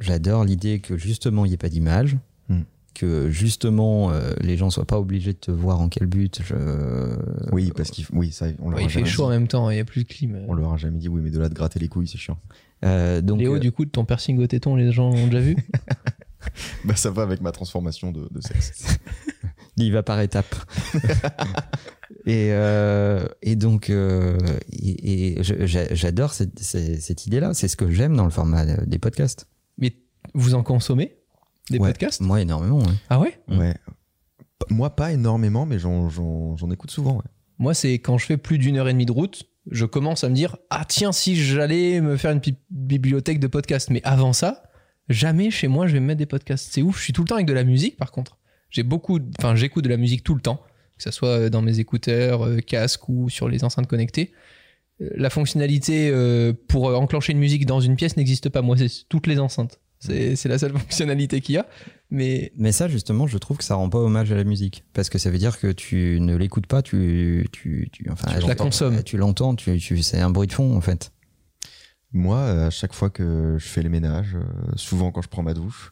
[0.00, 2.16] J'adore l'idée que justement il n'y ait pas d'image,
[2.48, 2.60] Hmm.
[2.94, 6.40] que justement euh, les gens soient pas obligés de te voir en quel but.
[6.44, 6.54] Je...
[7.52, 9.68] Oui, parce qu'il oui, ça, on leur Ouais, a il fait chaud en même temps,
[9.70, 10.38] il n'y a plus de clim.
[10.48, 12.38] On leur a jamais dit oui, mais de là de gratter les couilles, c'est chiant.
[12.84, 15.56] Euh, donc Léo, euh, du coup, ton piercing au téton, les gens l'ont déjà vu?
[16.84, 18.96] Bah ça va avec ma transformation de, de sexe.
[19.84, 20.54] il va par étapes.
[22.26, 24.38] et, euh, et donc, euh,
[24.72, 27.54] et, j'adore cette, cette- cette idée-là.
[27.54, 29.48] C'est ce que j'aime dans le format des podcasts.
[29.78, 29.94] Mais
[30.34, 31.16] vous en consommez
[31.70, 31.88] Des Ouais.
[31.90, 32.20] podcasts?
[32.20, 32.78] Moi, énormément.
[32.78, 32.94] ouais.
[33.10, 33.38] Ah ouais?
[33.48, 33.58] Mm.
[33.58, 33.74] Ouais.
[34.70, 36.08] Moi, pas énormément, mais j'en-
[36.72, 37.16] écoute souvent.
[37.16, 37.24] ouais.
[37.58, 40.28] Moi, c'est quand je fais plus d'une heure et demie de route, je commence à
[40.28, 43.90] me dire Ah, tiens, si j'allais me faire une petite bibliothèque de podcasts.
[43.90, 44.62] Mais avant ça,
[45.08, 46.68] jamais chez moi, je vais me mettre des podcasts.
[46.72, 46.98] C'est ouf.
[46.98, 48.38] Je suis tout le temps avec de la musique, par contre.
[48.70, 49.18] J'ai beaucoup.
[49.38, 50.62] Enfin, j'écoute de la musique tout le temps,
[50.96, 54.32] que ce soit dans mes écouteurs, euh, casques ou sur les enceintes connectées.
[55.00, 58.62] Euh, La fonctionnalité euh, pour euh, enclencher une musique dans une pièce n'existe pas.
[58.62, 59.80] Moi, c'est toutes les enceintes.
[59.98, 61.66] C'est la seule fonctionnalité qu'il y a.
[62.10, 64.84] Mais Mais ça, justement, je trouve que ça rend pas hommage à la musique.
[64.92, 68.46] Parce que ça veut dire que tu ne l'écoutes pas, tu, tu, tu, enfin, Tu
[68.46, 69.02] la consommes.
[69.02, 71.12] Tu l'entends, tu, tu, c'est un bruit de fond, en fait.
[72.12, 75.42] Moi, euh, à chaque fois que je fais les ménages, euh, souvent quand je prends
[75.42, 75.90] ma douche,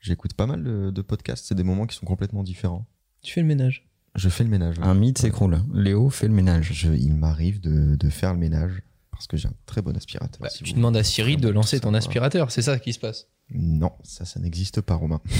[0.00, 1.46] j'écoute pas mal de, de podcasts.
[1.46, 2.86] C'est des moments qui sont complètement différents.
[3.22, 3.86] Tu fais le ménage.
[4.16, 4.78] Je fais le ménage.
[4.78, 4.84] ouais.
[4.84, 5.62] Un mythe s'écroule.
[5.72, 6.72] Léo fait le ménage.
[6.72, 8.82] Je- il m'arrive de, de faire le ménage
[9.12, 10.40] parce que j'ai un très bon aspirateur.
[10.40, 12.98] Bah, si tu vous demandes à Siri de lancer ton aspirateur, c'est ça qui se
[12.98, 13.28] passe?
[13.52, 15.20] Non, ça, ça n'existe pas, Romain.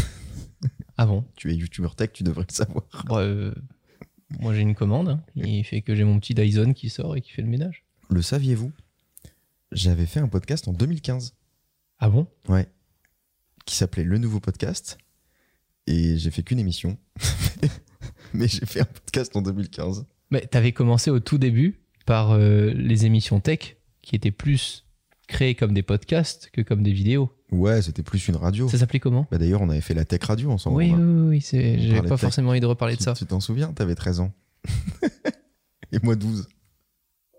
[0.99, 1.25] Ah bon?
[1.35, 2.85] Tu es YouTuber Tech, tu devrais le savoir.
[3.07, 3.55] Bon, euh,
[4.41, 5.23] Moi j'ai une commande, hein.
[5.35, 7.85] il fait que j'ai mon petit Dyson qui sort et qui fait le ménage.
[8.11, 8.71] Le saviez-vous?
[9.73, 11.35] J'avais fait un podcast en 2015.
[12.01, 12.27] Ah bon?
[12.49, 12.69] Ouais.
[13.67, 14.99] Qui s'appelait Le Nouveau Podcast.
[15.87, 16.99] Et j'ai fait qu'une émission.
[18.35, 20.05] Mais j'ai fait un podcast en 2015.
[20.31, 24.87] Mais t'avais commencé au tout début par euh, les émissions tech qui étaient plus
[25.27, 27.31] créées comme des podcasts que comme des vidéos.
[27.53, 28.69] Ouais, c'était plus une radio.
[28.69, 29.27] Ça s'appelait comment?
[29.31, 30.77] Bah, D'ailleurs, on avait fait la Tech Radio ensemble.
[30.77, 32.21] Oui, oui, oui, j'avais pas tech.
[32.21, 33.15] forcément envie de reparler de ça.
[33.15, 33.73] Tu t'en souviens?
[33.73, 34.33] T'avais 13 ans.
[35.93, 36.49] Et moi 12.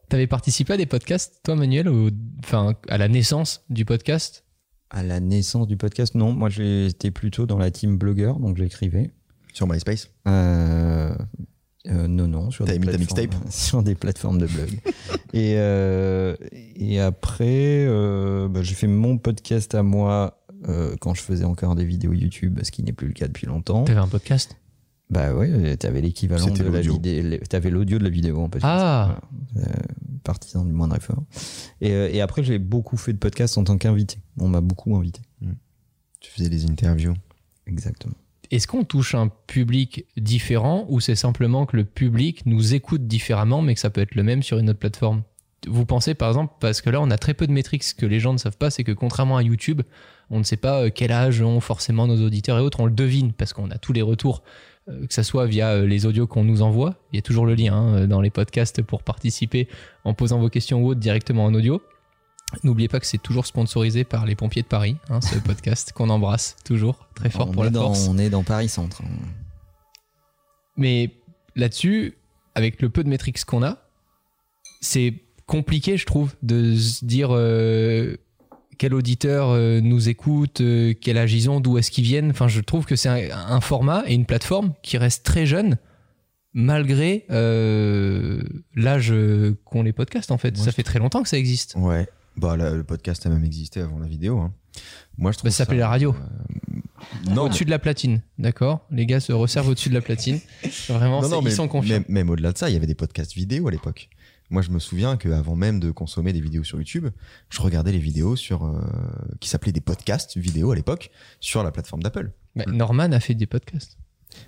[0.09, 4.43] T'avais participé à des podcasts, toi Manuel, au- enfin à la naissance du podcast?
[4.93, 6.33] À la naissance du podcast, non.
[6.33, 9.09] Moi, j'étais plutôt dans la team blogueur, donc j'écrivais.
[9.53, 10.09] Sur MySpace?
[10.27, 11.15] Euh,
[11.87, 14.69] euh, non, non, sur des, mis ta plateformes, sur des plateformes de blog.
[15.33, 16.35] et, euh,
[16.75, 21.75] et après, euh, bah, j'ai fait mon podcast à moi euh, quand je faisais encore
[21.75, 23.85] des vidéos YouTube, ce qui n'est plus le cas depuis longtemps.
[23.85, 24.57] T'avais un podcast?
[25.11, 26.93] Bah ouais, t'avais l'équivalent de la l'audio.
[26.93, 27.39] vidéo.
[27.49, 28.65] T'avais l'audio de la vidéo en podcast.
[28.65, 29.19] Ah.
[29.53, 29.67] Voilà.
[29.67, 29.73] Euh,
[30.23, 31.23] partisan du moindre effort.
[31.81, 34.19] Et, euh, et après, j'ai beaucoup fait de podcasts en tant qu'invité.
[34.39, 35.21] On m'a beaucoup invité.
[36.21, 37.13] Tu faisais des interviews.
[37.67, 38.15] Exactement.
[38.51, 43.61] Est-ce qu'on touche un public différent ou c'est simplement que le public nous écoute différemment
[43.61, 45.23] mais que ça peut être le même sur une autre plateforme?
[45.67, 48.05] Vous pensez par exemple, parce que là on a très peu de métriques, ce que
[48.05, 49.81] les gens ne savent pas, c'est que contrairement à YouTube,
[50.29, 52.91] on ne sait pas euh, quel âge ont forcément nos auditeurs et autres, on le
[52.91, 54.49] devine parce qu'on a tous les retours, euh,
[54.87, 57.55] que ça soit via euh, les audios qu'on nous envoie, il y a toujours le
[57.55, 59.67] lien hein, dans les podcasts pour participer
[60.03, 61.81] en posant vos questions ou autres directement en audio.
[62.63, 66.09] N'oubliez pas que c'est toujours sponsorisé par les pompiers de Paris, hein, ce podcast qu'on
[66.09, 68.07] embrasse toujours très fort on, pour la dans, force.
[68.07, 69.01] on est dans Paris Centre.
[70.77, 71.11] Mais
[71.55, 72.17] là-dessus,
[72.55, 73.77] avec le peu de métriques qu'on a,
[74.81, 75.13] c'est
[75.45, 78.17] compliqué, je trouve, de se dire euh,
[78.81, 82.31] quel auditeur euh, nous écoute, euh, quel âge ils ont, d'où est-ce qu'ils viennent.
[82.31, 85.77] Enfin, je trouve que c'est un, un format et une plateforme qui reste très jeune
[86.53, 88.41] malgré euh,
[88.73, 89.13] l'âge
[89.65, 90.55] qu'ont les podcasts en fait.
[90.57, 91.75] Moi, ça fait très longtemps que ça existe.
[91.77, 92.09] Ouais.
[92.37, 94.39] Bah, là, le podcast a même existé avant la vidéo.
[94.39, 94.51] hein.
[95.15, 96.15] Moi, je trouve Bah, ça s'appelait la radio.
[96.15, 100.39] euh, non, au-dessus de la platine, d'accord Les gars se resservent au-dessus de la platine.
[100.89, 101.93] Vraiment, non, non, ils mais, sont confiants.
[101.97, 104.09] Même, même au-delà de ça, il y avait des podcasts vidéo à l'époque.
[104.51, 107.07] Moi, je me souviens qu'avant même de consommer des vidéos sur YouTube,
[107.49, 108.81] je regardais les vidéos sur euh,
[109.39, 111.09] qui s'appelaient des podcasts vidéo à l'époque
[111.39, 112.31] sur la plateforme d'Apple.
[112.55, 113.97] Bah, Norman a fait des podcasts.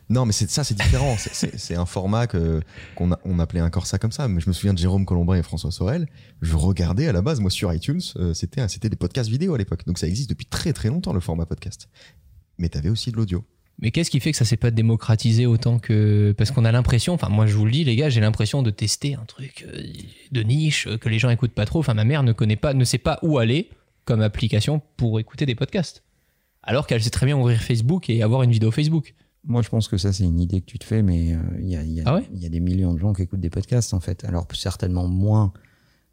[0.09, 1.15] Non, mais c'est ça, c'est différent.
[1.17, 2.61] C'est- un format que
[2.95, 4.27] qu'on on appelait encore ça comme ça.
[4.27, 6.07] Mais je me souviens de Jérôme Colombin et François Sorel.
[6.41, 9.57] Je regardais à la base, moi, sur iTunes, euh, c'était c'était des podcasts vidéo à
[9.57, 9.85] l'époque.
[9.85, 11.89] Donc ça existe depuis très très longtemps le format podcast.
[12.57, 13.45] Mais t'avais aussi de l'audio.
[13.79, 17.13] Mais qu'est-ce qui fait que ça s'est pas démocratisé autant que parce qu'on a l'impression,
[17.13, 19.81] enfin moi je vous le dis les gars, j'ai l'impression de tester un truc euh,
[20.31, 21.79] de niche euh, que les gens écoutent pas trop.
[21.79, 23.69] Enfin ma mère ne connaît pas, ne sait pas où aller
[24.05, 26.03] comme application pour écouter des podcasts,
[26.61, 29.15] alors qu'elle sait très bien ouvrir Facebook et avoir une vidéo Facebook.
[29.45, 31.67] Moi, je pense que ça, c'est une idée que tu te fais, mais euh, il
[31.69, 33.41] y, a, il y a- Ah ouais y a des millions de gens qui écoutent
[33.41, 34.23] des podcasts, en fait.
[34.23, 35.51] Alors, certainement moins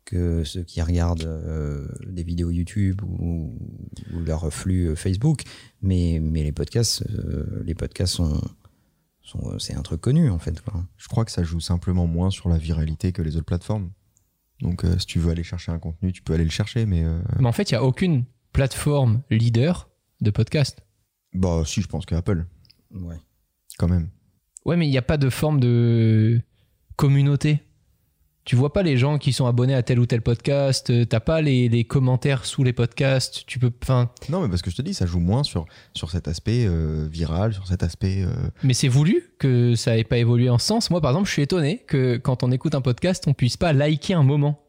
[0.05, 3.57] que ceux qui regardent euh, des vidéos YouTube ou,
[4.13, 5.43] ou leur flux euh, Facebook,
[5.83, 8.41] mais, mais les podcasts, euh, les podcasts sont,
[9.23, 10.61] sont c'est un truc connu, en fait.
[10.61, 10.85] Quoi.
[10.97, 13.91] Je crois que ça joue simplement moins sur la viralité que les autres plateformes.
[14.61, 16.85] Donc euh, si tu veux aller chercher un contenu, tu peux aller le chercher.
[16.87, 19.89] Mais euh, Mais en fait il y a aucune plateforme leader
[20.21, 20.83] de podcast.
[21.33, 22.45] bah si, je pense que Apple,
[22.93, 23.17] Ouais.
[23.79, 24.11] quand même.
[24.67, 26.43] Ouais mais il n'y a pas de forme de
[26.97, 27.63] communauté.
[28.51, 31.21] Tu vois pas les gens qui sont abonnés à tel ou tel podcast, euh, t'as
[31.21, 34.77] pas les, les commentaires sous les podcasts, tu peux, enfin, Non, mais parce que je
[34.77, 38.25] te dis, ça joue moins sur sur cet aspect euh, viral, sur cet aspect.
[38.25, 38.33] euh,
[38.65, 40.91] Mais c'est voulu que ça ait pas évolué en ce sens.
[40.91, 43.73] Moi, par exemple, je suis étonné que quand on écoute un podcast, on puisse pas
[43.73, 44.61] liker un moment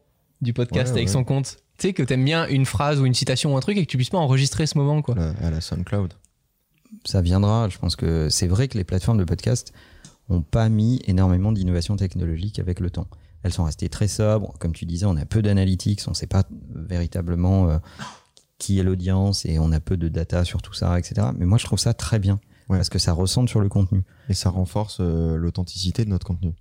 [0.42, 1.12] du podcast Ouais, avec ouais.
[1.12, 1.56] son compte.
[1.78, 3.90] Tu sais, que t'aimes bien une phrase ou une citation ou un truc et que
[3.90, 5.16] tu puisses pas enregistrer ce moment, quoi.
[5.18, 6.12] à la SoundCloud.
[7.04, 7.68] ça viendra.
[7.68, 9.72] Je pense que c'est vrai que les plateformes de podcast
[10.28, 13.08] ont pas mis énormément d'innovation technologique avec le temps.
[13.42, 14.54] Elles sont restées très sobres.
[14.58, 17.78] Comme tu disais, on a peu d'analytics, on sait pas véritablement euh,
[18.58, 21.28] qui est l'audience et on a peu de data sur tout ça, etc.
[21.36, 22.78] Mais moi, je trouve ça très bien Ouais.
[22.78, 24.04] parce que ça recentre sur le contenu.
[24.28, 26.54] Et ça renforce euh, l'authenticité de notre contenu.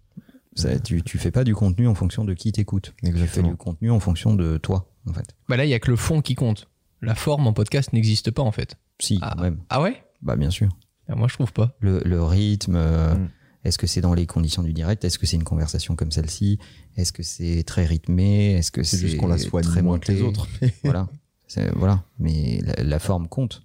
[0.56, 2.94] Ça, tu, tu fais pas du contenu en fonction de qui t'écoute.
[3.04, 5.36] Tu fais du contenu en fonction de toi, en fait.
[5.48, 6.68] Bah là, il y a que le fond qui compte.
[7.02, 8.76] La forme en podcast n'existe pas, en fait.
[9.00, 9.34] Si, Ah.
[9.36, 9.60] quand même.
[9.70, 10.04] Ah ouais?
[10.22, 10.68] Bah, bien sûr.
[11.08, 11.76] Ah, Moi, je trouve pas.
[11.80, 13.30] le, le rythme, euh, Mm.
[13.64, 15.04] Est-ce que c'est dans les conditions du direct?
[15.06, 16.60] Est-ce que c'est une conversation comme celle-ci?
[16.98, 18.54] Est-ce que c'est très rythmé?
[18.54, 20.48] Est-ce que C'est juste qu'on la soigne très moins que les autres.
[20.84, 21.08] Voilà.
[21.76, 22.04] Voilà.
[22.18, 23.64] Mais la, la forme compte.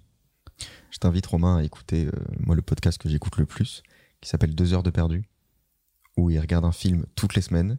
[0.91, 3.83] Je t'invite Romain à écouter euh, moi le podcast que j'écoute le plus,
[4.21, 5.23] qui s'appelle Deux heures de perdu,
[6.17, 7.77] où ils regardent un film toutes les semaines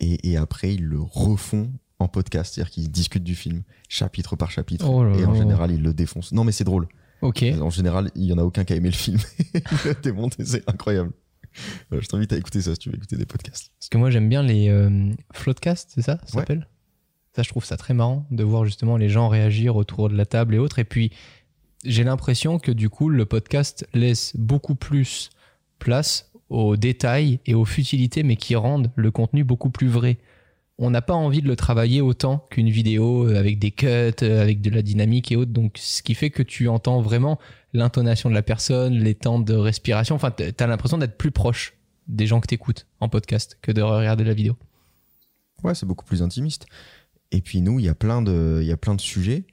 [0.00, 4.50] et, et après ils le refont en podcast, c'est-à-dire qu'ils discutent du film chapitre par
[4.50, 6.32] chapitre Oh et en général ils le défoncent.
[6.32, 6.88] Non mais c'est drôle.
[7.20, 7.44] Ok.
[7.60, 9.18] En général, il y en a aucun qui a aimé le film.
[9.54, 11.12] il le démonte c'est incroyable.
[11.92, 13.72] Euh, je t'invite à écouter ça si tu veux écouter des podcasts.
[13.78, 16.42] Parce que moi j'aime bien les euh, floodcasts, c'est ça Ça Ouais.
[16.42, 16.68] s'appelle?
[17.34, 20.26] Ça, je trouve ça très marrant de voir justement les gens réagir autour de la
[20.26, 20.78] table et autres.
[20.78, 21.12] Et puis,
[21.82, 25.30] j'ai l'impression que du coup, le podcast laisse beaucoup plus
[25.78, 30.18] place aux détails et aux futilités, mais qui rendent le contenu beaucoup plus vrai.
[30.84, 34.42] On n'a pas envie de le travailler autant qu'une vidéo euh, avec des cuts, euh,
[34.42, 35.52] avec de la dynamique et autres.
[35.52, 37.38] Donc, ce qui fait que tu entends vraiment
[37.72, 40.16] l'intonation de la personne, les temps de respiration.
[40.16, 41.74] Enfin, tu as l'impression d'être plus proche
[42.08, 44.56] des gens que tu écoutes en podcast que de regarder la vidéo.
[45.62, 46.66] Ouais, c'est beaucoup plus intimiste.
[47.30, 49.44] Et puis nous, il y a plein de, il y a plein de sujets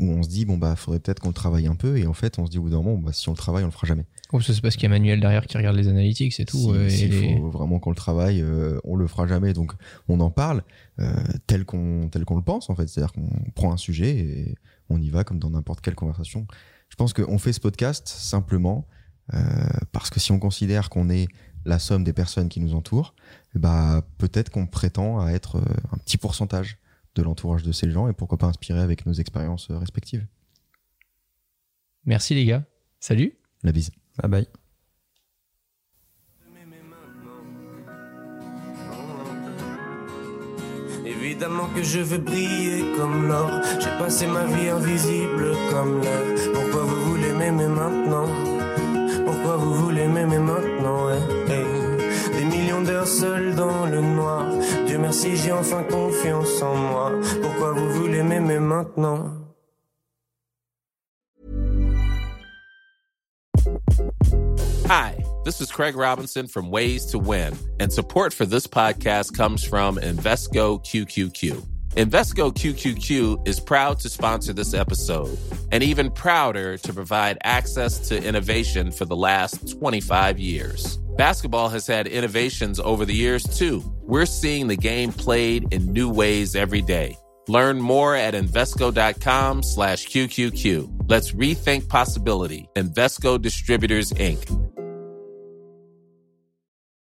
[0.00, 2.12] où on se dit bon bah faudrait peut-être qu'on le travaille un peu et en
[2.12, 3.72] fait on se dit au bout d'un moment bah, si on le travaille on le
[3.72, 4.04] fera jamais.
[4.32, 6.58] Ou c'est parce qu'il y a Manuel derrière qui regarde les analytics, c'est tout.
[6.58, 9.54] Si- euh, S'il les- faut vraiment qu'on le travaille, euh, on le fera jamais.
[9.54, 9.72] Donc
[10.08, 10.62] on en parle
[11.00, 11.12] euh,
[11.46, 12.86] tel qu'on tel qu'on le pense en fait.
[12.88, 14.54] C'est-à-dire qu'on prend un sujet et
[14.90, 16.46] on y va comme dans n'importe quelle conversation.
[16.90, 18.86] Je pense qu'on fait ce podcast simplement
[19.34, 19.38] euh,
[19.92, 21.28] parce que si on considère qu'on est
[21.64, 23.14] la somme des personnes qui nous entourent,
[23.54, 25.56] bah peut-être qu'on prétend à être
[25.92, 26.78] un petit pourcentage
[27.18, 30.26] de l'entourage de ces gens et pourquoi pas inspirer avec nos expériences euh, respectives.
[32.04, 32.64] Merci les gars.
[33.00, 33.34] Salut.
[33.62, 33.90] La bise.
[34.22, 34.46] Bye bye.
[41.04, 43.50] Évidemment que je veux briller comme l'or.
[43.80, 46.24] J'ai passé ma vie invisible comme l'air.
[46.54, 48.28] Pourquoi vous voulez m'aimer maintenant?
[49.24, 51.37] Pourquoi vous voulez m'aimer maintenant eh,
[55.08, 57.12] merci, j'ai enfin confiance en moi.
[57.40, 59.32] Pourquoi vous voulez m'aimer maintenant
[64.86, 69.64] Hi, this is Craig Robinson from Ways to Win, and support for this podcast comes
[69.64, 71.62] from Invesco QQQ.
[71.96, 75.38] Invesco QQQ is proud to sponsor this episode
[75.72, 80.98] and even prouder to provide access to innovation for the last 25 years.
[81.16, 83.82] Basketball has had innovations over the years too.
[84.08, 87.18] We're seeing the game played in new ways every day.
[87.46, 91.10] Learn more at Invesco.com slash QQQ.
[91.10, 92.70] Let's rethink possibility.
[92.74, 94.67] Invesco Distributors, Inc.